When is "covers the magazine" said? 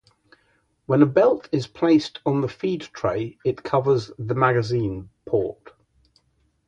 3.61-5.11